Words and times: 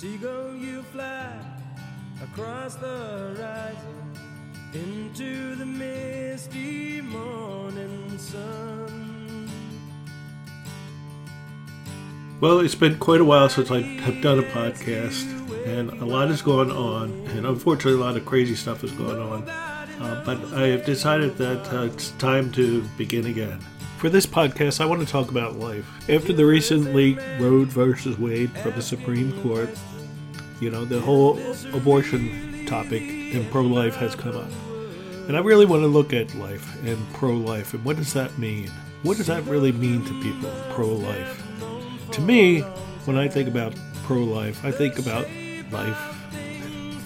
Seagull, 0.00 0.54
you 0.54 0.82
fly 0.82 1.32
across 2.22 2.76
the 2.76 2.86
horizon 2.86 4.12
into 4.72 5.56
the 5.56 5.66
misty 5.66 7.00
morning 7.00 8.16
sun. 8.16 9.50
Well, 12.40 12.60
it's 12.60 12.76
been 12.76 12.96
quite 13.00 13.20
a 13.20 13.24
while 13.24 13.48
since 13.48 13.72
I 13.72 13.80
have 13.80 14.22
done 14.22 14.38
a 14.38 14.44
podcast, 14.44 15.26
and 15.66 15.90
a 16.00 16.04
lot 16.04 16.28
has 16.28 16.42
gone 16.42 16.70
on, 16.70 17.10
and 17.30 17.44
unfortunately, 17.44 18.00
a 18.00 18.04
lot 18.04 18.16
of 18.16 18.24
crazy 18.24 18.54
stuff 18.54 18.82
has 18.82 18.92
gone 18.92 19.18
on. 19.18 19.48
Uh, 19.48 20.22
but 20.24 20.38
I 20.56 20.68
have 20.68 20.86
decided 20.86 21.36
that 21.38 21.74
uh, 21.74 21.86
it's 21.86 22.12
time 22.12 22.52
to 22.52 22.82
begin 22.96 23.26
again. 23.26 23.58
For 23.98 24.08
this 24.08 24.26
podcast, 24.26 24.80
I 24.80 24.86
want 24.86 25.00
to 25.00 25.12
talk 25.12 25.28
about 25.28 25.58
life. 25.58 25.84
After 26.08 26.32
the 26.32 26.46
recent 26.46 26.94
leak 26.94 27.18
Roe 27.40 27.64
versus 27.64 28.16
Wade 28.16 28.56
from 28.58 28.74
the 28.76 28.80
Supreme 28.80 29.42
Court, 29.42 29.68
you 30.60 30.70
know, 30.70 30.84
the 30.84 31.00
whole 31.00 31.36
abortion 31.72 32.64
topic 32.64 33.02
and 33.02 33.50
pro 33.50 33.62
life 33.62 33.96
has 33.96 34.14
come 34.14 34.36
up. 34.36 34.50
And 35.26 35.36
I 35.36 35.40
really 35.40 35.66
want 35.66 35.82
to 35.82 35.88
look 35.88 36.12
at 36.12 36.32
life 36.36 36.80
and 36.84 36.96
pro 37.14 37.32
life 37.32 37.74
and 37.74 37.84
what 37.84 37.96
does 37.96 38.12
that 38.12 38.38
mean? 38.38 38.70
What 39.02 39.16
does 39.16 39.26
that 39.26 39.42
really 39.46 39.72
mean 39.72 40.04
to 40.04 40.22
people, 40.22 40.52
pro 40.70 40.86
life? 40.86 41.42
To 42.12 42.20
me, 42.20 42.60
when 43.04 43.18
I 43.18 43.26
think 43.26 43.48
about 43.48 43.74
pro 44.04 44.18
life, 44.18 44.64
I 44.64 44.70
think 44.70 45.00
about 45.00 45.26
life 45.72 45.98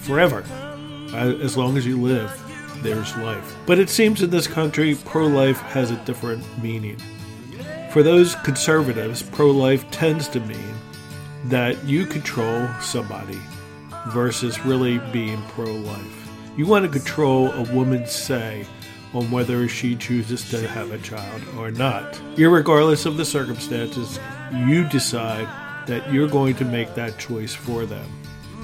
forever. 0.02 0.44
As 1.14 1.56
long 1.56 1.78
as 1.78 1.86
you 1.86 1.98
live, 1.98 2.30
there's 2.82 3.16
life. 3.18 3.56
But 3.66 3.78
it 3.78 3.88
seems 3.88 4.22
in 4.22 4.30
this 4.30 4.46
country, 4.46 4.94
pro 5.04 5.26
life 5.26 5.60
has 5.60 5.90
a 5.90 6.04
different 6.04 6.44
meaning. 6.62 6.98
For 7.92 8.02
those 8.02 8.34
conservatives, 8.36 9.22
pro 9.22 9.50
life 9.50 9.90
tends 9.90 10.28
to 10.28 10.40
mean 10.40 10.74
that 11.44 11.84
you 11.84 12.06
control 12.06 12.68
somebody 12.80 13.38
versus 14.08 14.64
really 14.64 14.98
being 15.12 15.42
pro 15.48 15.72
life. 15.72 16.28
You 16.56 16.66
want 16.66 16.84
to 16.84 16.98
control 16.98 17.50
a 17.52 17.62
woman's 17.72 18.12
say 18.12 18.66
on 19.14 19.30
whether 19.30 19.68
she 19.68 19.94
chooses 19.94 20.48
to 20.50 20.66
have 20.68 20.90
a 20.90 20.98
child 20.98 21.42
or 21.58 21.70
not. 21.70 22.14
Irregardless 22.36 23.06
of 23.06 23.16
the 23.16 23.24
circumstances, 23.24 24.18
you 24.52 24.88
decide 24.88 25.46
that 25.86 26.12
you're 26.12 26.28
going 26.28 26.54
to 26.56 26.64
make 26.64 26.94
that 26.94 27.18
choice 27.18 27.54
for 27.54 27.84
them. 27.84 28.08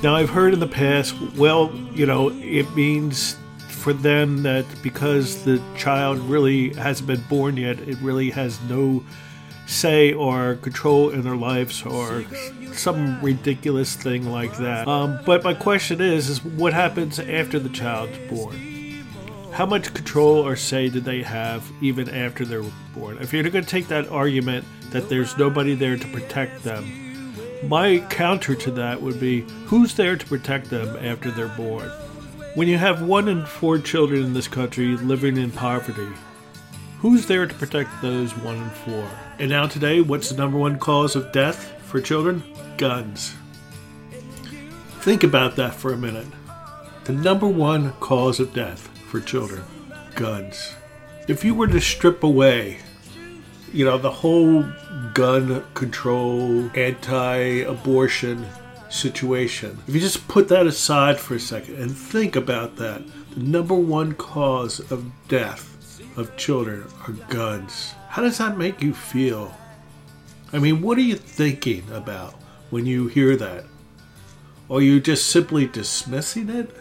Now, 0.02 0.14
I've 0.14 0.30
heard 0.30 0.54
in 0.54 0.60
the 0.60 0.66
past, 0.66 1.14
well, 1.36 1.74
you 1.92 2.06
know, 2.06 2.30
it 2.30 2.70
means 2.74 3.36
for 3.88 3.94
them 3.94 4.42
that 4.42 4.66
because 4.82 5.44
the 5.44 5.62
child 5.74 6.18
really 6.18 6.74
hasn't 6.74 7.06
been 7.06 7.22
born 7.22 7.56
yet, 7.56 7.80
it 7.88 7.96
really 8.02 8.28
has 8.28 8.60
no 8.68 9.02
say 9.66 10.12
or 10.12 10.56
control 10.56 11.08
in 11.08 11.22
their 11.22 11.36
lives 11.36 11.82
or 11.86 12.22
some 12.74 13.18
ridiculous 13.22 13.96
thing 13.96 14.30
like 14.30 14.54
that. 14.58 14.86
Um, 14.86 15.18
but 15.24 15.42
my 15.42 15.54
question 15.54 16.02
is, 16.02 16.28
is 16.28 16.44
what 16.44 16.74
happens 16.74 17.18
after 17.18 17.58
the 17.58 17.70
child's 17.70 18.18
born? 18.28 19.06
How 19.52 19.64
much 19.64 19.94
control 19.94 20.46
or 20.46 20.54
say 20.54 20.90
do 20.90 21.00
they 21.00 21.22
have 21.22 21.66
even 21.80 22.10
after 22.10 22.44
they're 22.44 22.70
born? 22.94 23.16
If 23.22 23.32
you're 23.32 23.42
going 23.44 23.64
to 23.64 23.70
take 23.70 23.88
that 23.88 24.06
argument 24.08 24.66
that 24.90 25.08
there's 25.08 25.38
nobody 25.38 25.74
there 25.74 25.96
to 25.96 26.08
protect 26.08 26.62
them, 26.62 27.32
my 27.66 28.00
counter 28.10 28.54
to 28.54 28.70
that 28.72 29.00
would 29.00 29.18
be 29.18 29.46
who's 29.64 29.94
there 29.94 30.18
to 30.18 30.26
protect 30.26 30.68
them 30.68 30.94
after 31.02 31.30
they're 31.30 31.48
born? 31.48 31.90
When 32.58 32.66
you 32.66 32.76
have 32.76 33.02
one 33.02 33.28
in 33.28 33.46
four 33.46 33.78
children 33.78 34.20
in 34.24 34.32
this 34.32 34.48
country 34.48 34.96
living 34.96 35.36
in 35.36 35.52
poverty, 35.52 36.08
who's 36.98 37.24
there 37.24 37.46
to 37.46 37.54
protect 37.54 38.02
those 38.02 38.36
one 38.36 38.56
in 38.56 38.70
four? 38.70 39.08
And 39.38 39.50
now, 39.50 39.68
today, 39.68 40.00
what's 40.00 40.30
the 40.30 40.36
number 40.36 40.58
one 40.58 40.76
cause 40.80 41.14
of 41.14 41.30
death 41.30 41.72
for 41.84 42.00
children? 42.00 42.42
Guns. 42.76 43.36
Think 45.02 45.22
about 45.22 45.54
that 45.54 45.72
for 45.72 45.92
a 45.92 45.96
minute. 45.96 46.26
The 47.04 47.12
number 47.12 47.46
one 47.46 47.92
cause 48.00 48.40
of 48.40 48.52
death 48.52 48.88
for 49.08 49.20
children 49.20 49.62
guns. 50.16 50.74
If 51.28 51.44
you 51.44 51.54
were 51.54 51.68
to 51.68 51.80
strip 51.80 52.24
away, 52.24 52.78
you 53.72 53.84
know, 53.84 53.98
the 53.98 54.10
whole 54.10 54.64
gun 55.14 55.64
control, 55.74 56.68
anti 56.74 57.36
abortion 57.60 58.44
situation, 58.88 59.78
if 59.86 59.94
you 59.94 60.00
just 60.00 60.28
put 60.28 60.48
that 60.48 60.66
aside 60.66 61.18
for 61.18 61.34
a 61.34 61.40
second 61.40 61.76
and 61.76 61.96
think 61.96 62.36
about 62.36 62.76
that, 62.76 63.02
the 63.30 63.40
number 63.40 63.74
one 63.74 64.14
cause 64.14 64.80
of 64.90 65.10
death 65.28 66.00
of 66.16 66.36
children 66.36 66.86
are 67.06 67.12
guns. 67.28 67.94
How 68.08 68.22
does 68.22 68.38
that 68.38 68.58
make 68.58 68.82
you 68.82 68.94
feel? 68.94 69.54
I 70.52 70.58
mean, 70.58 70.82
what 70.82 70.98
are 70.98 71.02
you 71.02 71.16
thinking 71.16 71.84
about 71.92 72.34
when 72.70 72.86
you 72.86 73.06
hear 73.08 73.36
that? 73.36 73.64
Are 74.70 74.80
you 74.80 75.00
just 75.00 75.26
simply 75.28 75.66
dismissing 75.66 76.48
it? 76.48 76.74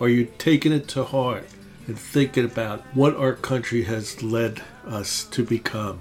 Are 0.00 0.08
you 0.08 0.28
taking 0.38 0.72
it 0.72 0.88
to 0.88 1.04
heart 1.04 1.46
and 1.86 1.98
thinking 1.98 2.44
about 2.44 2.80
what 2.94 3.16
our 3.16 3.34
country 3.34 3.82
has 3.84 4.22
led 4.22 4.62
us 4.86 5.24
to 5.24 5.44
become, 5.44 6.00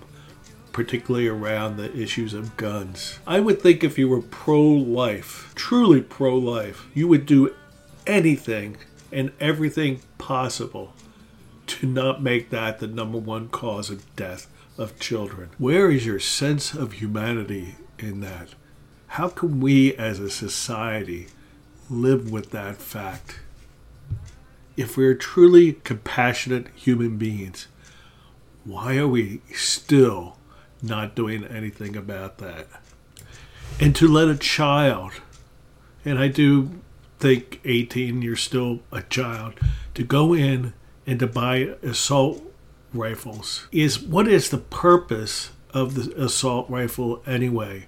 particularly 0.80 1.28
around 1.28 1.76
the 1.76 1.94
issues 1.94 2.34
of 2.34 2.56
guns? 2.56 3.20
I 3.28 3.42
would 3.42 3.62
think 3.62 3.84
if 3.84 3.98
you 4.00 4.08
were 4.08 4.22
pro 4.22 4.62
life, 4.62 5.52
truly 5.54 6.02
pro 6.02 6.38
life, 6.38 6.88
you 6.94 7.06
would 7.10 7.26
do 7.26 7.54
anything 8.08 8.78
and 9.12 9.34
everything 9.42 10.00
possible 10.18 10.94
to 11.68 11.86
not 11.86 12.24
make 12.24 12.50
that 12.52 12.80
the 12.80 12.88
number 12.88 13.18
one 13.18 13.50
cause 13.50 13.90
of 13.90 14.16
death 14.16 14.48
of 14.78 14.98
children. 15.02 15.50
Where 15.58 15.92
is 15.92 16.06
your 16.06 16.22
sense 16.22 16.74
of 16.74 16.94
humanity 16.94 17.76
in 17.98 18.22
that? 18.22 18.56
How 19.08 19.28
can 19.28 19.60
we 19.60 19.94
as 19.96 20.22
a 20.22 20.30
society 20.30 21.28
live 21.90 22.32
with 22.32 22.52
that 22.52 22.78
fact? 22.78 23.42
If 24.78 24.96
we're 24.96 25.14
truly 25.14 25.74
compassionate 25.74 26.68
human 26.74 27.18
beings, 27.18 27.68
why 28.64 28.96
are 28.96 29.10
we 29.10 29.42
still 29.54 30.38
not 30.82 31.16
doing 31.16 31.44
anything 31.46 31.96
about 31.96 32.38
that? 32.40 32.68
And 33.80 33.96
to 33.96 34.08
let 34.08 34.28
a 34.28 34.38
child, 34.38 35.14
and 36.04 36.20
I 36.20 36.28
do 36.28 36.72
think 37.20 37.62
18, 37.66 38.22
you're 38.22 38.36
still 38.36 38.80
a 38.92 39.02
child, 39.02 39.54
to 39.94 40.04
go 40.04 40.34
in 40.34 40.74
and 41.06 41.20
to 41.20 41.28
buy 41.28 41.76
assault 41.82 42.44
rifles 42.94 43.68
is 43.72 44.00
what 44.00 44.28
is 44.28 44.50
the 44.50 44.58
purpose 44.58 45.52
of 45.74 45.96
the 45.96 46.24
assault 46.24 46.70
rifle 46.70 47.22
anyway? 47.26 47.86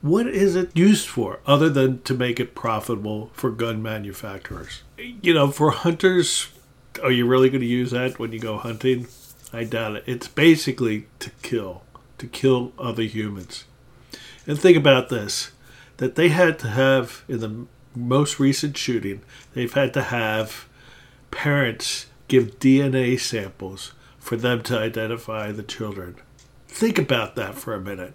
What 0.00 0.26
is 0.26 0.54
it 0.54 0.76
used 0.76 1.08
for 1.08 1.40
other 1.46 1.70
than 1.70 2.02
to 2.02 2.14
make 2.14 2.38
it 2.38 2.54
profitable 2.54 3.30
for 3.32 3.50
gun 3.50 3.82
manufacturers? 3.82 4.82
You 4.98 5.32
know, 5.32 5.50
for 5.50 5.70
hunters, 5.70 6.48
are 7.02 7.10
you 7.10 7.26
really 7.26 7.48
going 7.48 7.62
to 7.62 7.66
use 7.66 7.92
that 7.92 8.18
when 8.18 8.32
you 8.32 8.38
go 8.38 8.58
hunting? 8.58 9.06
I 9.52 9.64
doubt 9.64 9.96
it. 9.96 10.04
It's 10.06 10.28
basically 10.28 11.06
to 11.20 11.30
kill, 11.42 11.83
to 12.18 12.26
kill 12.26 12.72
other 12.78 13.02
humans. 13.02 13.64
And 14.46 14.58
think 14.58 14.76
about 14.76 15.08
this 15.08 15.52
that 15.96 16.16
they 16.16 16.28
had 16.28 16.58
to 16.58 16.68
have, 16.68 17.22
in 17.28 17.40
the 17.40 17.66
most 17.94 18.40
recent 18.40 18.76
shooting, 18.76 19.22
they've 19.52 19.72
had 19.72 19.94
to 19.94 20.02
have 20.02 20.66
parents 21.30 22.06
give 22.28 22.58
DNA 22.58 23.18
samples 23.18 23.92
for 24.18 24.36
them 24.36 24.62
to 24.62 24.78
identify 24.78 25.52
the 25.52 25.62
children. 25.62 26.16
Think 26.66 26.98
about 26.98 27.36
that 27.36 27.54
for 27.54 27.74
a 27.74 27.80
minute. 27.80 28.14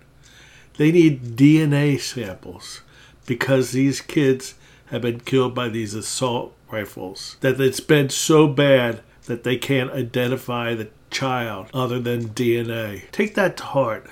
They 0.77 0.91
need 0.91 1.37
DNA 1.37 1.99
samples 1.99 2.81
because 3.25 3.71
these 3.71 4.01
kids 4.01 4.55
have 4.87 5.03
been 5.03 5.19
killed 5.19 5.53
by 5.53 5.69
these 5.69 5.93
assault 5.93 6.55
rifles. 6.71 7.37
That 7.41 7.59
it's 7.61 7.79
been 7.79 8.09
so 8.09 8.47
bad 8.47 9.01
that 9.25 9.43
they 9.43 9.57
can't 9.57 9.91
identify 9.91 10.73
the 10.73 10.89
child 11.09 11.67
other 11.73 11.99
than 11.99 12.29
DNA. 12.29 13.09
Take 13.11 13.35
that 13.35 13.57
to 13.57 13.63
heart. 13.63 14.09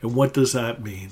And 0.00 0.14
what 0.14 0.34
does 0.34 0.52
that 0.52 0.82
mean? 0.82 1.10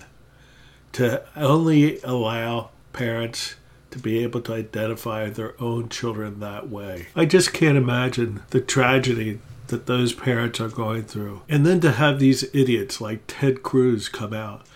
To 0.92 1.22
only 1.36 2.00
allow 2.02 2.70
parents 2.92 3.54
to 3.90 3.98
be 3.98 4.22
able 4.22 4.40
to 4.42 4.54
identify 4.54 5.30
their 5.30 5.60
own 5.60 5.88
children 5.88 6.40
that 6.40 6.68
way. 6.68 7.08
I 7.14 7.24
just 7.24 7.52
can't 7.52 7.76
imagine 7.76 8.42
the 8.50 8.60
tragedy 8.60 9.40
that 9.68 9.86
those 9.86 10.12
parents 10.12 10.60
are 10.60 10.68
going 10.68 11.04
through. 11.04 11.42
And 11.48 11.64
then 11.64 11.80
to 11.80 11.92
have 11.92 12.18
these 12.18 12.44
idiots 12.54 13.00
like 13.00 13.22
Ted 13.26 13.62
Cruz 13.62 14.08
come 14.08 14.32
out 14.32 14.66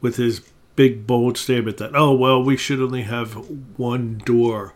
with 0.00 0.16
his 0.16 0.42
big 0.76 1.06
bold 1.06 1.36
statement 1.36 1.76
that, 1.78 1.94
oh, 1.94 2.14
well, 2.14 2.42
we 2.42 2.56
should 2.56 2.80
only 2.80 3.02
have 3.02 3.34
one 3.76 4.18
door 4.24 4.74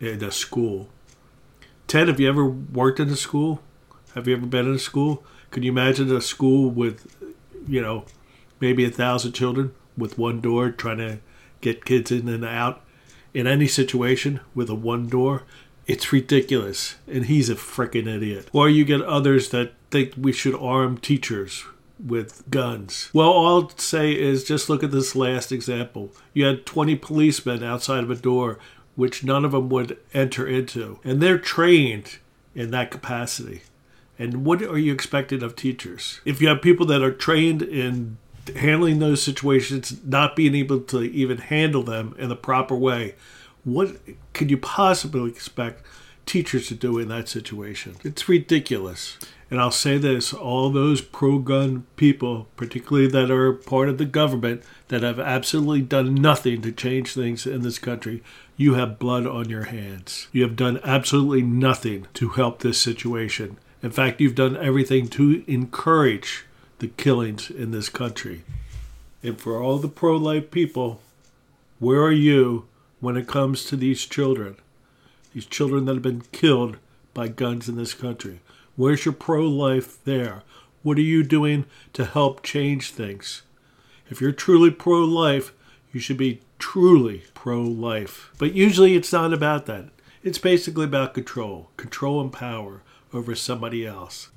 in 0.00 0.22
a 0.22 0.30
school. 0.30 0.88
Ted, 1.86 2.08
have 2.08 2.20
you 2.20 2.28
ever 2.28 2.46
worked 2.46 3.00
in 3.00 3.08
a 3.08 3.16
school? 3.16 3.60
Have 4.14 4.28
you 4.28 4.36
ever 4.36 4.46
been 4.46 4.66
in 4.66 4.74
a 4.74 4.78
school? 4.78 5.24
Can 5.50 5.62
you 5.62 5.72
imagine 5.72 6.14
a 6.14 6.20
school 6.20 6.70
with, 6.70 7.14
you 7.66 7.80
know, 7.80 8.04
maybe 8.60 8.84
a 8.84 8.90
thousand 8.90 9.32
children 9.32 9.74
with 9.96 10.18
one 10.18 10.40
door 10.40 10.70
trying 10.70 10.98
to 10.98 11.18
get 11.60 11.84
kids 11.84 12.10
in 12.10 12.28
and 12.28 12.44
out? 12.44 12.82
in 13.34 13.46
any 13.46 13.66
situation 13.66 14.40
with 14.54 14.68
a 14.68 14.74
one 14.74 15.08
door, 15.08 15.42
it's 15.86 16.12
ridiculous. 16.12 16.96
And 17.06 17.26
he's 17.26 17.48
a 17.48 17.54
freaking 17.54 18.06
idiot. 18.06 18.48
Or 18.52 18.68
you 18.68 18.84
get 18.84 19.02
others 19.02 19.50
that 19.50 19.72
think 19.90 20.14
we 20.16 20.32
should 20.32 20.54
arm 20.54 20.98
teachers 20.98 21.64
with 22.04 22.48
guns. 22.50 23.10
Well, 23.12 23.30
all 23.30 23.62
I'll 23.62 23.78
say 23.78 24.12
is 24.12 24.44
just 24.44 24.68
look 24.68 24.82
at 24.82 24.90
this 24.90 25.14
last 25.14 25.52
example. 25.52 26.12
You 26.32 26.46
had 26.46 26.66
20 26.66 26.96
policemen 26.96 27.62
outside 27.62 28.04
of 28.04 28.10
a 28.10 28.16
door 28.16 28.58
which 28.94 29.24
none 29.24 29.44
of 29.44 29.52
them 29.52 29.70
would 29.70 29.96
enter 30.12 30.46
into, 30.46 30.98
and 31.02 31.22
they're 31.22 31.38
trained 31.38 32.18
in 32.54 32.70
that 32.72 32.90
capacity. 32.90 33.62
And 34.18 34.44
what 34.44 34.62
are 34.62 34.78
you 34.78 34.92
expecting 34.92 35.42
of 35.42 35.56
teachers? 35.56 36.20
If 36.24 36.40
you 36.40 36.48
have 36.48 36.62
people 36.62 36.86
that 36.86 37.02
are 37.02 37.12
trained 37.12 37.62
in 37.62 38.18
handling 38.56 38.98
those 38.98 39.22
situations, 39.22 40.00
not 40.04 40.36
being 40.36 40.54
able 40.54 40.80
to 40.80 41.02
even 41.02 41.38
handle 41.38 41.82
them 41.82 42.14
in 42.18 42.28
the 42.28 42.36
proper 42.36 42.74
way, 42.74 43.14
what 43.64 43.96
could 44.32 44.50
you 44.50 44.58
possibly 44.58 45.30
expect 45.30 45.84
teachers 46.26 46.68
to 46.68 46.74
do 46.74 46.98
in 46.98 47.08
that 47.08 47.28
situation? 47.28 47.96
It's 48.04 48.28
ridiculous. 48.28 49.18
And 49.50 49.60
I'll 49.60 49.70
say 49.70 49.98
this 49.98 50.32
all 50.32 50.70
those 50.70 51.02
pro 51.02 51.38
gun 51.38 51.84
people, 51.96 52.48
particularly 52.56 53.06
that 53.08 53.30
are 53.30 53.52
part 53.52 53.90
of 53.90 53.98
the 53.98 54.06
government, 54.06 54.62
that 54.88 55.02
have 55.02 55.20
absolutely 55.20 55.82
done 55.82 56.14
nothing 56.14 56.62
to 56.62 56.72
change 56.72 57.12
things 57.12 57.46
in 57.46 57.60
this 57.60 57.78
country, 57.78 58.22
you 58.56 58.74
have 58.74 58.98
blood 58.98 59.26
on 59.26 59.50
your 59.50 59.64
hands. 59.64 60.28
You 60.32 60.42
have 60.44 60.56
done 60.56 60.80
absolutely 60.82 61.42
nothing 61.42 62.06
to 62.14 62.30
help 62.30 62.60
this 62.60 62.80
situation. 62.80 63.58
In 63.82 63.90
fact, 63.90 64.20
you've 64.20 64.36
done 64.36 64.56
everything 64.56 65.08
to 65.08 65.42
encourage 65.48 66.44
the 66.78 66.88
killings 66.88 67.50
in 67.50 67.72
this 67.72 67.88
country. 67.88 68.42
And 69.22 69.40
for 69.40 69.60
all 69.60 69.78
the 69.78 69.88
pro 69.88 70.16
life 70.16 70.50
people, 70.50 71.00
where 71.80 72.00
are 72.00 72.12
you 72.12 72.66
when 73.00 73.16
it 73.16 73.26
comes 73.26 73.64
to 73.64 73.76
these 73.76 74.06
children? 74.06 74.56
These 75.34 75.46
children 75.46 75.84
that 75.86 75.94
have 75.94 76.02
been 76.02 76.22
killed 76.30 76.76
by 77.12 77.26
guns 77.28 77.68
in 77.68 77.76
this 77.76 77.94
country. 77.94 78.40
Where's 78.76 79.04
your 79.04 79.14
pro 79.14 79.42
life 79.48 80.02
there? 80.04 80.42
What 80.82 80.96
are 80.98 81.02
you 81.02 81.24
doing 81.24 81.64
to 81.92 82.04
help 82.04 82.42
change 82.42 82.90
things? 82.90 83.42
If 84.08 84.20
you're 84.20 84.32
truly 84.32 84.70
pro 84.70 85.04
life, 85.04 85.52
you 85.92 86.00
should 86.00 86.16
be 86.16 86.40
truly 86.58 87.24
pro 87.34 87.62
life. 87.62 88.30
But 88.38 88.52
usually 88.52 88.94
it's 88.94 89.12
not 89.12 89.32
about 89.32 89.66
that. 89.66 89.86
It's 90.22 90.38
basically 90.38 90.84
about 90.84 91.14
control, 91.14 91.70
control 91.76 92.20
and 92.20 92.32
power 92.32 92.82
over 93.12 93.34
somebody 93.34 93.86
else. 93.86 94.30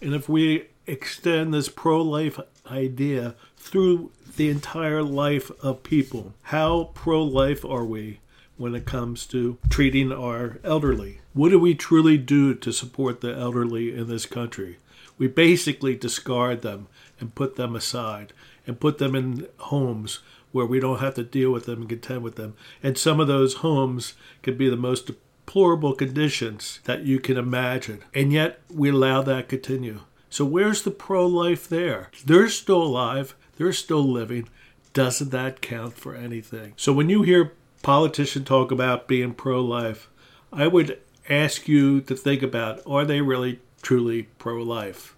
And 0.00 0.14
if 0.14 0.28
we 0.28 0.66
extend 0.86 1.52
this 1.52 1.68
pro 1.68 2.00
life 2.02 2.38
idea 2.70 3.34
through 3.56 4.10
the 4.36 4.48
entire 4.48 5.02
life 5.02 5.50
of 5.62 5.82
people, 5.82 6.34
how 6.42 6.90
pro 6.94 7.22
life 7.22 7.64
are 7.64 7.84
we 7.84 8.20
when 8.56 8.74
it 8.74 8.84
comes 8.84 9.26
to 9.26 9.58
treating 9.68 10.12
our 10.12 10.58
elderly? 10.64 11.20
What 11.32 11.50
do 11.50 11.58
we 11.58 11.74
truly 11.74 12.18
do 12.18 12.54
to 12.54 12.72
support 12.72 13.20
the 13.20 13.34
elderly 13.34 13.94
in 13.94 14.08
this 14.08 14.26
country? 14.26 14.78
We 15.16 15.26
basically 15.26 15.96
discard 15.96 16.62
them 16.62 16.86
and 17.20 17.34
put 17.34 17.56
them 17.56 17.74
aside 17.74 18.32
and 18.66 18.80
put 18.80 18.98
them 18.98 19.14
in 19.14 19.48
homes 19.58 20.20
where 20.52 20.66
we 20.66 20.80
don't 20.80 21.00
have 21.00 21.14
to 21.14 21.24
deal 21.24 21.50
with 21.50 21.66
them 21.66 21.80
and 21.80 21.88
contend 21.88 22.22
with 22.22 22.36
them. 22.36 22.54
And 22.82 22.96
some 22.96 23.20
of 23.20 23.28
those 23.28 23.54
homes 23.54 24.14
can 24.42 24.56
be 24.56 24.68
the 24.68 24.76
most 24.76 25.10
deplorable 25.48 25.94
conditions 25.94 26.78
that 26.84 27.04
you 27.04 27.18
can 27.18 27.38
imagine. 27.38 28.04
And 28.12 28.30
yet 28.34 28.60
we 28.70 28.90
allow 28.90 29.22
that 29.22 29.48
continue. 29.48 30.00
So 30.28 30.44
where's 30.44 30.82
the 30.82 30.90
pro 30.90 31.26
life 31.26 31.66
there? 31.66 32.10
They're 32.22 32.50
still 32.50 32.82
alive, 32.82 33.34
they're 33.56 33.72
still 33.72 34.02
living. 34.06 34.50
Doesn't 34.92 35.30
that 35.30 35.62
count 35.62 35.94
for 35.94 36.14
anything? 36.14 36.74
So 36.76 36.92
when 36.92 37.08
you 37.08 37.22
hear 37.22 37.54
politicians 37.82 38.46
talk 38.46 38.70
about 38.70 39.08
being 39.08 39.32
pro 39.32 39.62
life, 39.62 40.10
I 40.52 40.66
would 40.66 40.98
ask 41.30 41.66
you 41.66 42.02
to 42.02 42.14
think 42.14 42.42
about 42.42 42.82
are 42.86 43.06
they 43.06 43.22
really 43.22 43.60
truly 43.80 44.24
pro 44.38 44.62
life? 44.62 45.16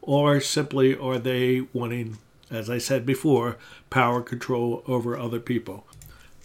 Or 0.00 0.38
simply 0.38 0.96
are 0.96 1.18
they 1.18 1.62
wanting 1.72 2.18
as 2.52 2.70
I 2.70 2.78
said 2.78 3.04
before, 3.04 3.56
power 3.90 4.20
control 4.20 4.84
over 4.86 5.18
other 5.18 5.40
people. 5.40 5.86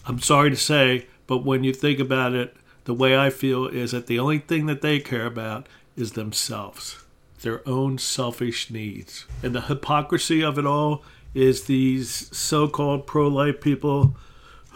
I'm 0.06 0.20
sorry 0.20 0.48
to 0.48 0.56
say, 0.56 1.06
but 1.26 1.44
when 1.44 1.62
you 1.64 1.74
think 1.74 2.00
about 2.00 2.32
it, 2.32 2.56
the 2.88 2.94
way 2.94 3.14
I 3.14 3.28
feel 3.28 3.66
is 3.66 3.90
that 3.90 4.06
the 4.06 4.18
only 4.18 4.38
thing 4.38 4.64
that 4.64 4.80
they 4.80 4.98
care 4.98 5.26
about 5.26 5.68
is 5.94 6.12
themselves, 6.12 7.04
their 7.42 7.60
own 7.68 7.98
selfish 7.98 8.70
needs. 8.70 9.26
And 9.42 9.54
the 9.54 9.60
hypocrisy 9.60 10.42
of 10.42 10.58
it 10.58 10.64
all 10.64 11.04
is 11.34 11.64
these 11.64 12.34
so 12.34 12.66
called 12.66 13.06
pro 13.06 13.28
life 13.28 13.60
people 13.60 14.16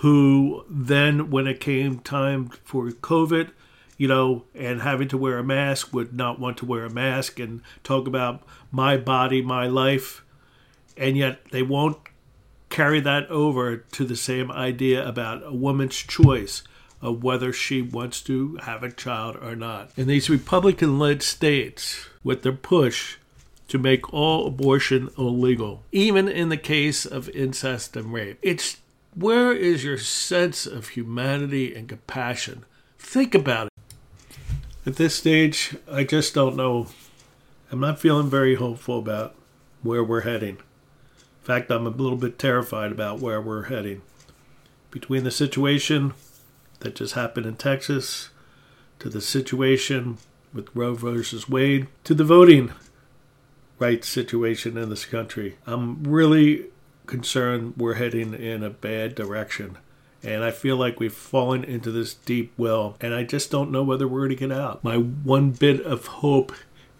who 0.00 0.62
then, 0.68 1.30
when 1.30 1.46
it 1.46 1.58
came 1.58 2.00
time 2.00 2.50
for 2.64 2.90
COVID, 2.90 3.50
you 3.96 4.08
know, 4.08 4.44
and 4.54 4.82
having 4.82 5.08
to 5.08 5.16
wear 5.16 5.38
a 5.38 5.42
mask 5.42 5.94
would 5.94 6.12
not 6.12 6.38
want 6.38 6.58
to 6.58 6.66
wear 6.66 6.84
a 6.84 6.90
mask 6.90 7.40
and 7.40 7.62
talk 7.82 8.06
about 8.06 8.42
my 8.70 8.98
body, 8.98 9.40
my 9.40 9.66
life 9.66 10.22
and 10.98 11.16
yet 11.16 11.40
they 11.50 11.62
won't 11.62 11.96
carry 12.68 13.00
that 13.00 13.26
over 13.30 13.78
to 13.78 14.04
the 14.04 14.16
same 14.16 14.50
idea 14.50 15.02
about 15.08 15.42
a 15.46 15.54
woman's 15.54 15.96
choice 15.96 16.62
of 17.02 17.22
whether 17.22 17.52
she 17.52 17.82
wants 17.82 18.22
to 18.22 18.56
have 18.62 18.82
a 18.82 18.92
child 18.92 19.36
or 19.42 19.56
not. 19.56 19.90
In 19.96 20.06
these 20.06 20.30
Republican 20.30 20.98
led 20.98 21.22
states, 21.22 22.06
with 22.22 22.42
their 22.42 22.52
push 22.52 23.16
to 23.66 23.78
make 23.78 24.12
all 24.12 24.46
abortion 24.46 25.10
illegal, 25.18 25.82
even 25.90 26.28
in 26.28 26.48
the 26.48 26.56
case 26.56 27.04
of 27.04 27.28
incest 27.30 27.96
and 27.96 28.12
rape, 28.12 28.38
it's 28.40 28.78
where 29.14 29.52
is 29.52 29.84
your 29.84 29.98
sense 29.98 30.64
of 30.64 30.90
humanity 30.90 31.74
and 31.74 31.88
compassion? 31.88 32.64
Think 32.98 33.34
about 33.34 33.66
it. 33.66 33.72
At 34.86 34.96
this 34.96 35.14
stage, 35.14 35.76
I 35.90 36.04
just 36.04 36.34
don't 36.34 36.56
know. 36.56 36.86
I'm 37.70 37.80
not 37.80 38.00
feeling 38.00 38.30
very 38.30 38.54
hopeful 38.54 38.98
about 38.98 39.34
where 39.82 40.04
we're 40.04 40.22
heading. 40.22 40.56
In 40.56 41.46
fact, 41.46 41.70
I'm 41.70 41.86
a 41.86 41.90
little 41.90 42.16
bit 42.16 42.38
terrified 42.38 42.92
about 42.92 43.20
where 43.20 43.40
we're 43.40 43.64
heading. 43.64 44.02
Between 44.90 45.24
the 45.24 45.30
situation 45.30 46.14
that 46.82 46.94
just 46.94 47.14
happened 47.14 47.46
in 47.46 47.56
Texas, 47.56 48.30
to 48.98 49.08
the 49.08 49.20
situation 49.20 50.18
with 50.52 50.68
Roe 50.74 50.94
versus 50.94 51.48
Wade, 51.48 51.88
to 52.04 52.14
the 52.14 52.24
voting 52.24 52.72
rights 53.78 54.08
situation 54.08 54.76
in 54.76 54.90
this 54.90 55.04
country, 55.04 55.56
I'm 55.66 56.04
really 56.04 56.66
concerned 57.06 57.74
we're 57.76 57.94
heading 57.94 58.32
in 58.34 58.62
a 58.62 58.70
bad 58.70 59.14
direction. 59.14 59.78
And 60.22 60.44
I 60.44 60.52
feel 60.52 60.76
like 60.76 61.00
we've 61.00 61.12
fallen 61.12 61.64
into 61.64 61.90
this 61.90 62.14
deep 62.14 62.52
well, 62.56 62.96
and 63.00 63.12
I 63.12 63.24
just 63.24 63.50
don't 63.50 63.72
know 63.72 63.82
whether 63.82 64.06
we're 64.06 64.20
going 64.20 64.30
to 64.30 64.36
get 64.36 64.52
out. 64.52 64.84
My 64.84 64.96
one 64.96 65.50
bit 65.50 65.80
of 65.80 66.06
hope 66.06 66.52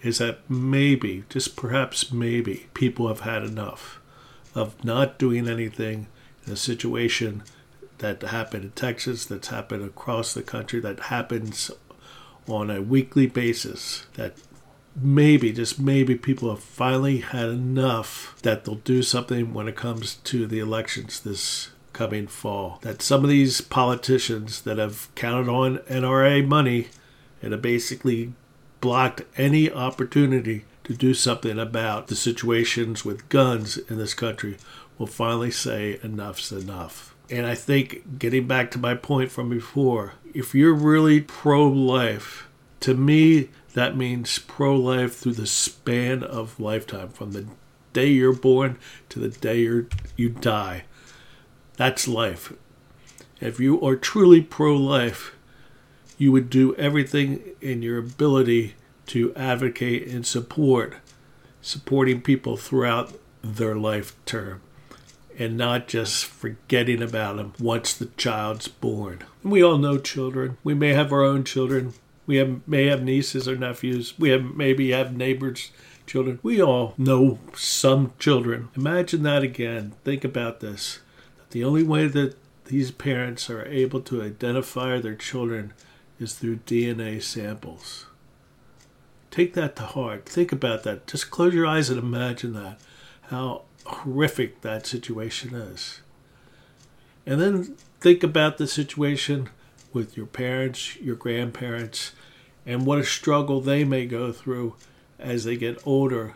is 0.03 0.19
that 0.19 0.41
maybe, 0.51 1.23
just 1.29 1.55
perhaps 1.55 2.11
maybe, 2.11 2.67
people 2.75 3.07
have 3.07 3.21
had 3.21 3.45
enough 3.45 4.01
of 4.57 4.85
not 4.85 5.19
doing 5.19 5.49
anything 5.49 6.09
in 6.45 6.53
a 6.53 6.57
situation 6.57 7.45
that 8.03 8.21
happened 8.21 8.65
in 8.65 8.71
Texas, 8.73 9.25
that's 9.25 9.49
happened 9.49 9.85
across 9.85 10.35
the 10.35 10.43
country, 10.43 10.81
that 10.81 11.01
happens 11.01 11.71
on 12.49 12.69
a 12.69 12.83
weekly 12.83 13.27
basis, 13.27 14.07
that 14.15 14.35
maybe, 15.01 15.53
just 15.53 15.79
maybe, 15.79 16.17
people 16.17 16.51
have 16.51 16.63
finally 16.63 17.19
had 17.19 17.49
enough 17.49 18.37
that 18.43 18.65
they'll 18.65 18.75
do 18.75 19.03
something 19.03 19.55
when 19.55 19.69
it 19.69 19.77
comes 19.77 20.17
to 20.17 20.47
the 20.47 20.59
elections 20.59 21.21
this 21.21 21.71
coming 21.93 22.27
fall. 22.27 22.81
That 22.83 23.03
some 23.03 23.23
of 23.23 23.31
these 23.31 23.61
politicians 23.61 24.63
that 24.63 24.79
have 24.79 25.09
counted 25.15 25.49
on 25.49 25.79
NRA 25.79 26.47
money 26.47 26.89
and 27.41 27.53
have 27.53 27.63
basically 27.63 28.33
blocked 28.81 29.23
any 29.37 29.71
opportunity 29.71 30.65
to 30.85 30.95
do 30.95 31.15
something 31.15 31.57
about 31.57 32.09
the 32.09 32.17
situations 32.17 33.05
with 33.05 33.29
guns 33.29 33.77
in 33.77 33.99
this 33.99 34.15
country 34.15 34.57
will 34.99 35.07
finally 35.07 35.53
say 35.53 36.01
enough's 36.03 36.51
enough. 36.51 37.12
And 37.33 37.47
I 37.47 37.55
think, 37.55 38.19
getting 38.19 38.47
back 38.47 38.71
to 38.73 38.79
my 38.79 38.95
point 38.95 39.31
from 39.31 39.49
before, 39.49 40.13
if 40.35 40.55
you're 40.55 40.75
really 40.75 41.23
pro 41.23 41.67
life, 41.67 42.47
to 42.81 42.93
me, 42.93 43.49
that 43.73 43.97
means 43.97 44.39
pro 44.39 44.77
life 44.77 45.17
through 45.17 45.33
the 45.33 45.47
span 45.47 46.23
of 46.23 46.61
lifetime, 46.61 47.09
from 47.09 47.33
the 47.33 47.47
day 47.95 48.09
you're 48.09 48.35
born 48.35 48.79
to 49.09 49.19
the 49.19 49.31
day 49.31 49.61
you 49.61 49.89
you 50.15 50.29
die. 50.29 50.85
That's 51.79 52.07
life. 52.07 52.53
If 53.41 53.59
you 53.59 53.81
are 53.81 53.97
truly 53.97 54.43
pro 54.43 54.77
life, 54.77 55.35
you 56.19 56.33
would 56.33 56.51
do 56.51 56.75
everything 56.75 57.41
in 57.63 57.81
your 57.81 57.97
ability 57.97 58.75
to 59.07 59.35
advocate 59.35 60.07
and 60.07 60.27
support 60.27 60.97
supporting 61.63 62.21
people 62.21 62.59
throughout 62.59 63.15
their 63.43 63.75
life 63.75 64.15
term 64.27 64.61
and 65.39 65.57
not 65.57 65.89
just 65.89 66.25
forgetting 66.25 67.03
about 67.03 67.37
them 67.37 67.53
once 67.59 67.95
the 67.95 68.07
child's 68.07 68.69
born. 68.69 69.21
We 69.43 69.63
all 69.63 69.79
know 69.79 69.99
children. 69.99 70.59
We 70.63 70.75
may 70.75 70.93
have 70.95 71.13
our 71.13 71.23
own 71.23 71.45
children. 71.45 71.95
We 72.27 72.37
have, 72.37 72.67
may 72.69 72.87
have 72.87 73.03
nieces 73.03 73.49
or 73.49 73.57
nephews. 73.57 74.19
We 74.19 74.31
have 74.31 74.45
maybe 74.57 74.91
have 74.91 75.17
neighbors' 75.17 75.71
children. 76.07 76.39
We 76.43 76.63
all 76.63 76.95
know 76.97 77.39
some 77.55 78.13
children. 78.19 78.69
Imagine 78.77 79.23
that 79.25 79.43
again. 79.43 79.95
Think 80.05 80.25
about 80.25 80.61
this. 80.61 81.01
The 81.51 81.65
only 81.65 81.83
way 81.83 82.07
that 82.07 82.37
these 82.67 82.91
parents 82.91 83.51
are 83.51 83.67
able 83.67 84.01
to 84.03 84.23
identify 84.23 84.99
their 84.99 85.15
children 85.15 85.73
is 86.19 86.35
through 86.35 86.57
DNA 86.59 87.23
samples. 87.23 88.07
Take 89.31 89.55
that 89.55 89.77
to 89.77 89.83
heart. 89.83 90.27
Think 90.27 90.53
about 90.53 90.83
that. 90.85 91.07
Just 91.07 91.31
close 91.31 91.55
your 91.55 91.67
eyes 91.67 91.91
and 91.91 91.99
imagine 91.99 92.53
that. 92.53 92.79
how 93.31 93.63
horrific 93.85 94.61
that 94.63 94.87
situation 94.87 95.55
is. 95.55 96.01
And 97.27 97.41
then 97.41 97.77
think 98.01 98.23
about 98.23 98.59
the 98.59 98.67
situation 98.67 99.49
with 99.93 100.17
your 100.17 100.27
parents, 100.27 100.97
your 100.97 101.17
grandparents, 101.17 102.13
and 102.65 102.87
what 102.87 102.99
a 102.99 103.05
struggle 103.05 103.61
they 103.61 103.85
may 103.85 104.07
go 104.07 104.33
through 104.33 104.75
as 105.19 105.45
they 105.45 105.57
get 105.57 105.81
older, 105.87 106.35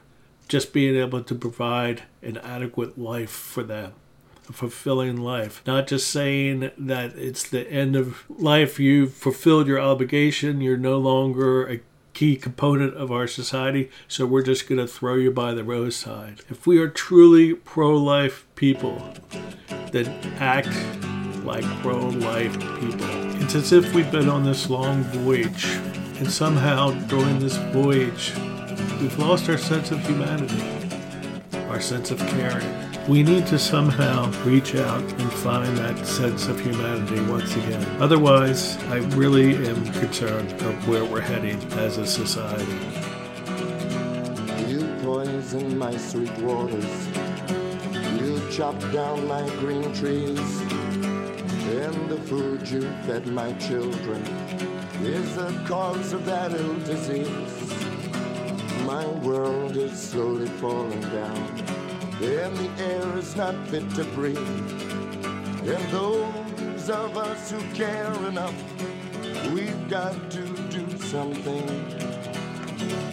just 0.48 0.72
being 0.72 0.96
able 0.96 1.22
to 1.22 1.34
provide 1.34 2.02
an 2.22 2.36
adequate 2.38 2.98
life 2.98 3.30
for 3.30 3.62
them, 3.62 3.92
a 4.48 4.52
fulfilling 4.52 5.16
life. 5.16 5.62
Not 5.66 5.88
just 5.88 6.08
saying 6.08 6.70
that 6.78 7.16
it's 7.16 7.48
the 7.48 7.68
end 7.70 7.96
of 7.96 8.24
life, 8.28 8.78
you've 8.78 9.14
fulfilled 9.14 9.66
your 9.66 9.80
obligation, 9.80 10.60
you're 10.60 10.76
no 10.76 10.98
longer 10.98 11.66
a 11.66 11.80
key 12.16 12.34
component 12.34 12.94
of 12.94 13.12
our 13.12 13.26
society, 13.26 13.90
so 14.08 14.24
we're 14.24 14.40
just 14.40 14.66
going 14.66 14.78
to 14.78 14.86
throw 14.86 15.16
you 15.16 15.30
by 15.30 15.52
the 15.52 15.62
roadside. 15.62 16.40
If 16.48 16.66
we 16.66 16.78
are 16.78 16.88
truly 16.88 17.52
pro 17.52 17.94
life 17.94 18.46
people, 18.54 19.12
then 19.92 20.06
act 20.38 20.74
like 21.44 21.64
pro 21.82 21.98
life 22.08 22.54
people. 22.80 23.42
It's 23.42 23.54
as 23.54 23.70
if 23.70 23.92
we've 23.92 24.10
been 24.10 24.30
on 24.30 24.44
this 24.44 24.70
long 24.70 25.02
voyage, 25.02 25.66
and 26.18 26.32
somehow 26.32 26.92
during 27.06 27.38
this 27.38 27.58
voyage, 27.58 28.32
we've 28.98 29.18
lost 29.18 29.50
our 29.50 29.58
sense 29.58 29.90
of 29.90 30.00
humanity, 30.06 30.64
our 31.68 31.80
sense 31.80 32.10
of 32.10 32.18
caring. 32.20 32.85
We 33.08 33.22
need 33.22 33.46
to 33.46 33.58
somehow 33.58 34.32
reach 34.42 34.74
out 34.74 35.00
and 35.00 35.32
find 35.32 35.78
that 35.78 36.04
sense 36.04 36.48
of 36.48 36.58
humanity 36.58 37.20
once 37.30 37.54
again. 37.54 37.84
Otherwise, 38.02 38.76
I 38.86 38.96
really 39.14 39.54
am 39.68 39.84
concerned 39.92 40.52
of 40.62 40.88
where 40.88 41.04
we're 41.04 41.20
heading 41.20 41.62
as 41.74 41.98
a 41.98 42.06
society. 42.06 42.72
You 44.66 44.92
poison 45.02 45.78
my 45.78 45.96
sweet 45.96 46.36
waters. 46.38 47.06
You 48.20 48.42
chop 48.50 48.78
down 48.92 49.28
my 49.28 49.48
green 49.60 49.94
trees. 49.94 50.60
And 51.78 52.08
the 52.08 52.20
food 52.26 52.68
you 52.68 52.82
fed 53.06 53.28
my 53.28 53.52
children 53.54 54.20
is 55.02 55.36
the 55.36 55.52
cause 55.68 56.12
of 56.12 56.24
that 56.26 56.52
ill 56.52 56.78
disease. 56.80 57.72
My 58.84 59.06
world 59.06 59.76
is 59.76 59.96
slowly 59.96 60.48
falling 60.60 61.00
down, 61.02 61.64
and 62.22 62.56
the 62.56 62.82
air 62.82 63.18
is 63.18 63.36
not 63.36 63.54
fit 63.68 63.88
to 63.90 64.04
breathe. 64.14 64.38
And 64.38 65.84
those 65.90 66.88
of 66.88 67.16
us 67.16 67.50
who 67.50 67.60
care 67.74 68.12
enough, 68.26 68.54
we've 69.52 69.88
got 69.88 70.30
to 70.30 70.42
do 70.70 70.98
something. 70.98 71.68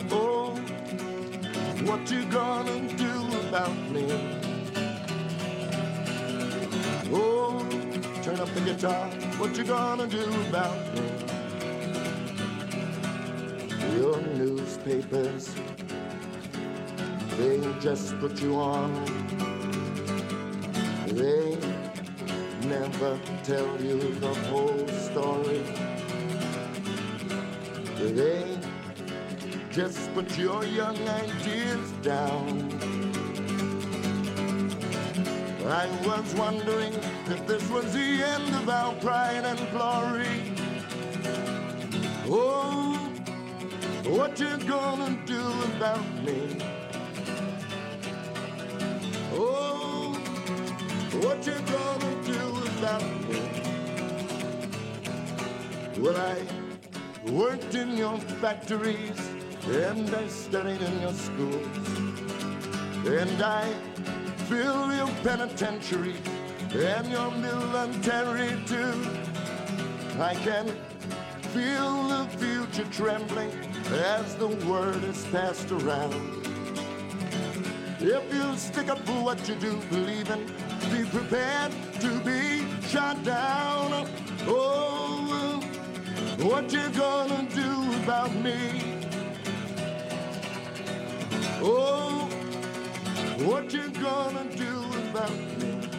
Oh, 0.09 0.55
what 1.85 2.09
you 2.09 2.23
gonna 2.25 2.87
do 2.95 3.11
about 3.49 3.75
me? 3.91 4.07
Oh, 7.11 7.59
turn 8.21 8.39
up 8.39 8.53
the 8.53 8.61
guitar. 8.61 9.07
What 9.37 9.57
you 9.57 9.65
gonna 9.65 10.07
do 10.07 10.23
about 10.47 10.79
me? 10.95 11.09
Your 13.97 14.21
newspapers, 14.37 15.55
they 17.37 17.59
just 17.79 18.19
put 18.19 18.41
you 18.41 18.55
on. 18.55 18.93
They 21.07 21.57
never 22.67 23.19
tell 23.43 23.81
you 23.81 23.99
the 24.15 24.33
whole 24.49 24.87
story. 24.87 25.63
They 27.97 28.57
just 29.71 30.13
put 30.13 30.37
your 30.37 30.63
young 30.65 30.97
ideas 31.07 31.91
down. 32.03 32.69
I 35.65 35.87
was 36.05 36.35
wondering 36.35 36.93
if 37.27 37.47
this 37.47 37.67
was 37.69 37.93
the 37.93 38.23
end 38.23 38.53
of 38.53 38.69
our 38.69 38.93
pride 38.95 39.45
and 39.45 39.59
glory. 39.71 40.53
Oh, 42.27 42.93
what 44.05 44.39
you 44.39 44.57
gonna 44.67 45.17
do 45.25 45.41
about 45.77 46.05
me? 46.23 46.72
Oh, 49.45 50.13
what 51.21 51.45
you 51.45 51.57
gonna 51.75 52.13
do 52.23 52.43
about 52.77 53.03
me? 53.27 53.41
Well, 55.99 56.17
I 56.17 56.37
worked 57.29 57.75
in 57.75 57.97
your 57.97 58.17
factories 58.41 59.19
and 59.67 60.09
I 60.15 60.27
studied 60.27 60.81
in 60.81 61.01
your 61.01 61.13
schools 61.13 61.67
and 63.05 63.41
I 63.41 63.65
fill 64.47 64.95
your 64.95 65.11
penitentiary 65.23 66.15
and 66.73 67.11
your 67.11 67.31
military 67.31 68.55
too. 68.65 68.95
I 70.21 70.35
can 70.35 70.67
feel 71.53 72.07
the 72.07 72.27
future 72.37 72.89
trembling 72.91 73.51
as 73.91 74.35
the 74.35 74.47
word 74.67 75.03
is 75.03 75.25
passed 75.25 75.69
around. 75.71 76.42
If 78.05 78.33
you 78.33 78.57
stick 78.57 78.89
up 78.89 78.99
for 79.05 79.23
what 79.23 79.47
you 79.47 79.55
do 79.55 79.77
believe 79.89 80.29
in, 80.29 80.45
be 80.91 81.09
prepared 81.09 81.71
to 82.01 82.19
be 82.19 82.65
shot 82.89 83.23
down. 83.23 84.09
Oh, 84.45 85.61
what 86.39 86.69
you 86.73 86.89
gonna 86.89 87.47
do 87.55 88.03
about 88.03 88.35
me? 88.35 88.99
Oh, 91.61 92.27
what 93.45 93.73
you 93.73 93.89
gonna 93.91 94.53
do 94.53 94.83
about 95.09 95.31
me? 95.61 95.89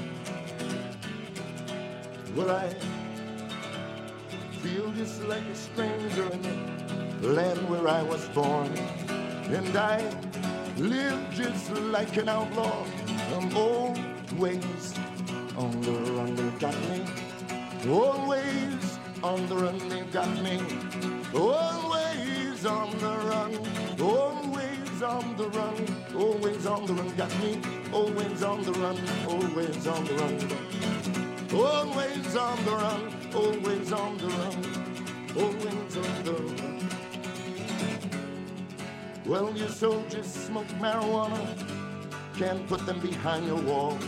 Well, 2.37 2.51
I 2.51 2.69
feel 4.61 4.93
just 4.93 5.23
like 5.25 5.47
a 5.51 5.55
stranger 5.55 6.31
in 6.33 6.43
the 7.23 7.29
land 7.29 7.67
where 7.71 7.89
I 7.89 8.03
was 8.03 8.29
born, 8.29 8.69
and 9.49 9.75
I 9.75 10.03
live 10.77 11.31
just 11.31 11.71
like 11.71 12.17
an 12.17 12.29
outlaw. 12.29 12.85
I'm 13.35 13.57
always 13.57 14.95
on 15.57 15.81
the 15.83 15.93
run, 15.93 16.35
they 16.35 16.51
got 16.59 16.75
me. 16.89 17.05
Always 17.89 18.99
on 19.23 19.47
the 19.49 19.57
run, 19.57 19.89
they 19.89 20.03
got 20.13 20.29
me. 20.43 20.61
Always 21.35 22.67
on 22.67 22.91
the 22.99 23.17
run, 23.29 23.59
always 24.01 25.03
on 25.03 25.37
the 25.37 25.49
run, 25.49 26.15
always 26.17 26.67
on 26.67 26.87
the 26.87 26.95
run, 26.95 27.17
got 27.17 27.39
me. 27.41 27.61
Always 27.93 28.43
on 28.43 28.63
the 28.63 28.73
run, 28.73 28.99
always 29.29 29.87
on 29.87 30.05
the 30.05 30.15
run. 30.15 30.85
Always 31.55 32.37
on 32.37 32.65
the 32.65 32.71
run, 32.73 33.15
always 33.35 33.93
on 33.93 34.19
the 34.19 34.27
run, 34.27 34.57
always 35.37 35.97
on 35.97 36.25
the 36.25 36.33
run. 36.33 36.74
Well, 39.27 39.57
your 39.57 39.71
soldiers 39.71 40.27
smoke 40.27 40.69
marijuana, 40.79 41.41
can't 42.37 42.67
put 42.69 42.85
them 42.85 43.01
behind 43.01 43.47
your 43.47 43.61
walls 43.63 44.05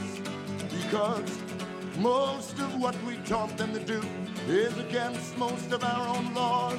because 0.70 1.38
most 1.98 2.58
of 2.58 2.78
what 2.78 2.94
we 3.04 3.16
taught 3.24 3.56
them 3.56 3.72
to 3.72 3.80
do 3.80 4.02
is 4.46 4.76
against 4.78 5.38
most 5.38 5.72
of 5.72 5.82
our 5.82 6.06
own 6.14 6.34
laws. 6.34 6.78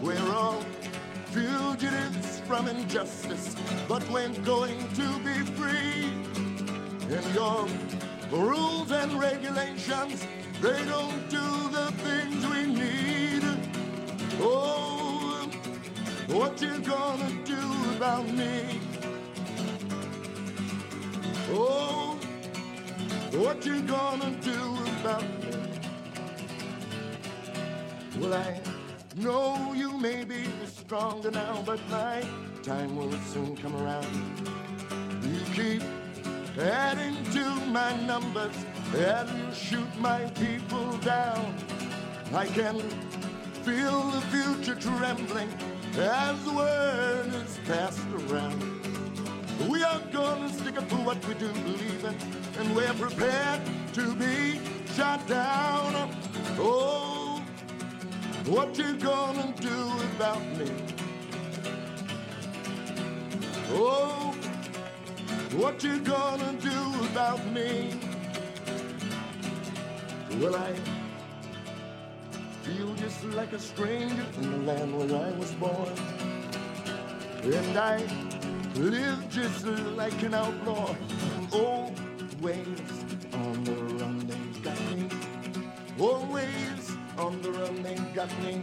We're 0.00 0.32
all 0.32 0.64
fugitives 1.32 2.38
from 2.46 2.68
injustice, 2.68 3.56
but 3.88 4.08
we're 4.08 4.28
going 4.44 4.78
to 4.94 5.18
be 5.20 5.34
free. 5.58 6.12
And 7.10 7.34
your 7.34 7.66
rules 8.30 8.92
and 8.92 9.18
regulations, 9.18 10.24
they 10.60 10.84
don't 10.84 11.28
do 11.28 11.46
the 11.70 11.92
things 12.04 12.46
we 12.46 12.66
need. 12.66 13.42
Oh, 14.40 14.71
what 16.32 16.62
you 16.62 16.78
gonna 16.80 17.30
do 17.44 17.60
about 17.96 18.26
me? 18.26 18.80
Oh, 21.50 22.18
what 23.32 23.66
you 23.66 23.82
gonna 23.82 24.30
do 24.40 24.60
about 25.00 25.22
me? 25.22 25.56
Well, 28.18 28.32
I 28.32 28.60
know 29.16 29.74
you 29.74 29.92
may 29.98 30.24
be 30.24 30.44
stronger 30.66 31.30
now, 31.30 31.62
but 31.66 31.80
my 31.90 32.22
time 32.62 32.96
will 32.96 33.12
soon 33.32 33.54
come 33.56 33.76
around. 33.76 34.06
You 35.22 35.40
keep 35.52 35.82
adding 36.58 37.16
to 37.32 37.44
my 37.66 37.94
numbers 38.06 38.56
and 38.96 39.28
you 39.38 39.54
shoot 39.54 39.98
my 39.98 40.24
people 40.40 40.96
down. 40.98 41.54
I 42.34 42.46
can 42.46 42.80
feel 43.64 44.00
the 44.10 44.20
future 44.32 44.74
trembling 44.74 45.50
as 45.98 46.44
the 46.44 46.52
word 46.52 47.26
is 47.34 47.58
passed 47.66 48.00
around. 48.30 48.62
We 49.68 49.82
are 49.82 50.00
gonna 50.12 50.48
stick 50.52 50.78
up 50.78 50.88
for 50.88 50.96
what 50.96 51.26
we 51.26 51.34
do 51.34 51.52
believe 51.52 52.04
in, 52.04 52.14
and 52.58 52.74
we're 52.76 52.94
prepared 52.94 53.60
to 53.94 54.14
be 54.14 54.60
shot 54.94 55.26
down. 55.28 56.10
Oh, 56.58 57.42
what 58.46 58.78
you 58.78 58.96
gonna 58.96 59.54
do 59.60 59.92
about 60.16 60.44
me? 60.58 60.70
Oh, 63.70 64.34
What 65.54 65.84
you 65.84 65.98
gonna 66.00 66.54
do 66.54 67.04
about 67.10 67.44
me? 67.52 67.94
Well, 70.40 70.56
I 70.56 71.01
feel 72.62 72.94
just 72.94 73.24
like 73.24 73.52
a 73.52 73.58
stranger 73.58 74.24
in 74.38 74.50
the 74.50 74.72
land 74.72 74.96
where 74.96 75.26
I 75.26 75.32
was 75.32 75.50
born. 75.52 75.92
And 77.42 77.76
I 77.76 77.96
live 78.76 79.28
just 79.28 79.66
like 79.66 80.22
an 80.22 80.34
outlaw. 80.34 80.94
Always 81.52 82.78
on 83.32 83.64
the 83.64 83.74
run, 83.98 84.18
they 84.28 84.60
got 84.60 84.80
me. 84.94 85.08
Always 85.98 86.92
on 87.18 87.42
the 87.42 87.50
run, 87.50 87.82
they 87.82 87.96
got 88.14 88.30
me. 88.42 88.62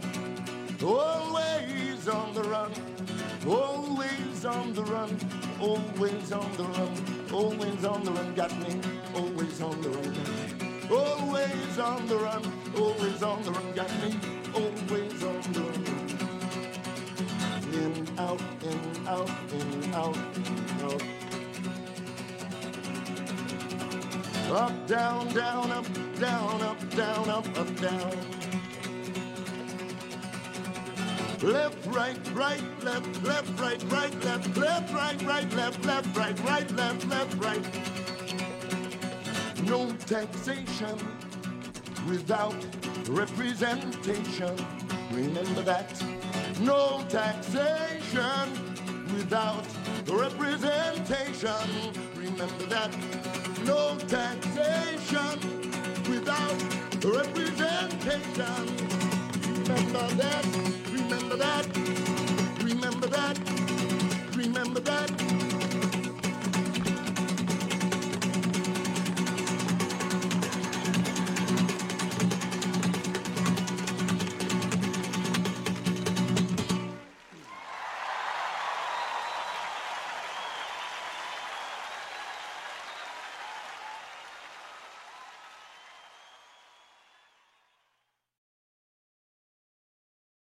Always 0.82 2.08
on 2.08 2.32
the 2.34 2.42
run. 2.44 2.72
Always 3.46 4.44
on 4.46 4.72
the 4.72 4.84
run. 4.84 5.10
Always 5.60 6.32
on 6.32 6.52
the 6.56 6.64
run. 6.64 6.92
Always 7.32 7.84
on 7.84 8.04
the 8.04 8.12
run, 8.12 8.34
got 8.34 8.52
me. 8.60 8.80
Always 9.14 9.60
on 9.60 9.80
the 9.82 9.90
run. 9.90 10.14
Always 10.90 11.78
on 11.78 12.06
the 12.06 12.16
run. 12.16 12.59
Always 12.76 13.22
on 13.22 13.42
the 13.42 13.50
run, 13.50 13.72
got 13.74 13.90
me. 14.02 14.16
Always 14.54 15.24
on 15.24 15.40
the 15.52 15.60
run. 15.60 15.84
In, 17.72 18.18
out, 18.18 18.40
in, 18.62 19.08
out, 19.08 19.30
in, 19.52 19.94
out, 19.94 20.16
out. 20.82 21.02
Up, 24.50 24.86
down, 24.86 25.28
down, 25.34 25.70
up, 25.70 25.86
down, 26.18 26.62
up, 26.62 26.90
down, 26.96 27.30
up, 27.30 27.58
up, 27.58 27.80
down. 27.80 28.16
Left, 31.42 31.86
right, 31.86 32.18
right, 32.34 32.84
left, 32.84 33.22
left, 33.22 33.60
right, 33.60 33.82
right, 33.84 34.24
left, 34.24 34.56
left, 34.56 34.92
right, 34.92 35.22
right, 35.22 35.52
left, 35.54 35.84
left, 35.84 36.16
right, 36.16 36.40
right, 36.40 36.70
left, 36.72 37.06
left, 37.06 37.34
right. 37.36 37.64
No 39.64 39.90
taxation 40.06 40.98
without 42.08 42.54
representation. 43.08 44.56
Remember 45.12 45.62
that. 45.62 46.02
No 46.60 47.04
taxation 47.08 48.48
without 49.14 49.66
representation. 50.06 51.92
Remember 52.16 52.66
that. 52.66 52.90
No 53.64 53.96
taxation 54.08 55.38
without 56.08 56.62
representation. 57.04 58.66
Remember 59.42 60.06
that. 60.20 60.44
Remember 60.92 61.36
that. 61.36 61.66
Remember 62.62 63.06
that. 63.06 63.38
Remember 64.36 64.80
that. 64.80 65.49